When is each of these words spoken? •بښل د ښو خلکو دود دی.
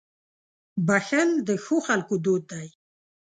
•بښل 0.87 1.29
د 1.47 1.49
ښو 1.63 1.75
خلکو 1.87 2.13
دود 2.25 2.43
دی. 2.51 2.67